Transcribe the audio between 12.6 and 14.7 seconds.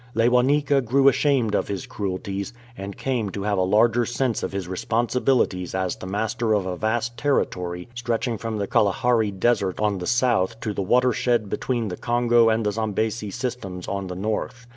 the Zambesi systems on the north.